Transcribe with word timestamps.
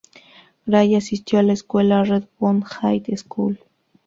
Gray 0.65 0.95
asistió 0.95 1.37
a 1.37 1.43
la 1.43 1.53
escuela 1.53 2.03
Redwood 2.03 2.63
High 2.63 3.03
School. 3.17 3.59